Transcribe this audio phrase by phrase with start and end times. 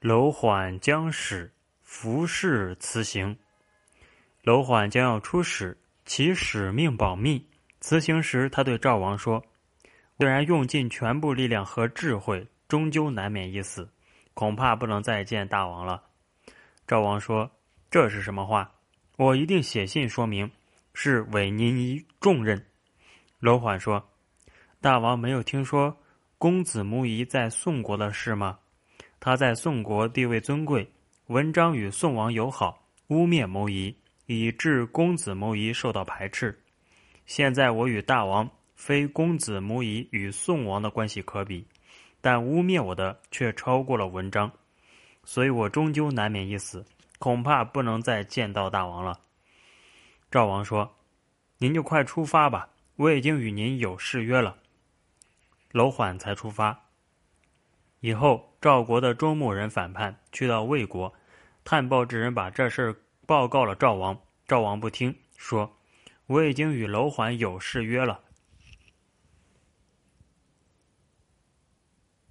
[0.00, 1.52] 楼缓将使，
[1.82, 3.36] 服侍辞行。
[4.42, 7.44] 楼缓将要出使，其使命保密。
[7.80, 9.44] 辞行时，他对赵王说
[10.16, 13.90] ：“虽然用尽全部力量和智慧，终究难免一死，
[14.34, 16.00] 恐怕不能再见大王了。”
[16.86, 17.50] 赵王说
[17.90, 18.70] ：“这是什么话？
[19.16, 20.48] 我一定写信说明，
[20.94, 22.64] 是委您一重任。”
[23.40, 24.08] 楼缓说
[24.80, 25.96] ：“大王没有听说
[26.38, 28.60] 公子无疑在宋国的事吗？”
[29.28, 30.90] 他在宋国地位尊贵，
[31.26, 36.58] 文章与宋王友好，污蔑谋夷，以致公子谋夷受到排斥。
[37.26, 41.62] 现在我与大王非公子谋夷与宋王的关系可比，
[42.22, 44.50] 但污蔑我的却超过了文章，
[45.24, 46.82] 所以我终究难免一死，
[47.18, 49.20] 恐怕不能再见到大王了。
[50.30, 50.90] 赵王说
[51.60, 52.66] ：“您就快出发吧，
[52.96, 54.56] 我已经与您有誓约了。”
[55.72, 56.87] 楼缓才出发。
[58.00, 61.12] 以后，赵国的中牧人反叛，去到魏国，
[61.64, 64.18] 探报之人把这事报告了赵王。
[64.46, 65.76] 赵王不听，说
[66.26, 68.20] ：“我已经与楼桓有誓约了，